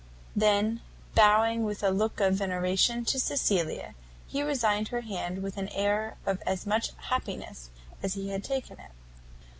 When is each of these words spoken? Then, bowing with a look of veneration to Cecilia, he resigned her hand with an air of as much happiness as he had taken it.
Then, 0.35 0.81
bowing 1.13 1.63
with 1.63 1.83
a 1.83 1.91
look 1.91 2.19
of 2.19 2.33
veneration 2.33 3.05
to 3.05 3.19
Cecilia, 3.19 3.93
he 4.25 4.41
resigned 4.41 4.87
her 4.87 5.01
hand 5.01 5.43
with 5.43 5.57
an 5.57 5.69
air 5.69 6.17
of 6.25 6.41
as 6.43 6.65
much 6.65 6.89
happiness 7.09 7.69
as 8.01 8.15
he 8.15 8.29
had 8.29 8.43
taken 8.43 8.79
it. 8.79 8.93